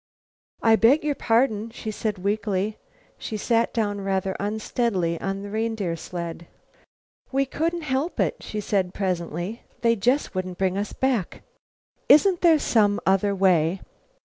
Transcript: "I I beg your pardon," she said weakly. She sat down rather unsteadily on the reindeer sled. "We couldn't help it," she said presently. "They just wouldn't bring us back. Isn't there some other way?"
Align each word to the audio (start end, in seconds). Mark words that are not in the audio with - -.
"I 0.63 0.71
I 0.71 0.75
beg 0.77 1.03
your 1.03 1.13
pardon," 1.13 1.69
she 1.69 1.91
said 1.91 2.17
weakly. 2.17 2.79
She 3.19 3.37
sat 3.37 3.71
down 3.71 4.01
rather 4.01 4.35
unsteadily 4.39 5.21
on 5.21 5.43
the 5.43 5.51
reindeer 5.51 5.95
sled. 5.95 6.47
"We 7.31 7.45
couldn't 7.45 7.83
help 7.83 8.19
it," 8.19 8.37
she 8.41 8.61
said 8.61 8.95
presently. 8.95 9.61
"They 9.81 9.95
just 9.95 10.33
wouldn't 10.33 10.57
bring 10.57 10.75
us 10.75 10.91
back. 10.91 11.43
Isn't 12.09 12.41
there 12.41 12.57
some 12.57 12.99
other 13.05 13.35
way?" 13.35 13.81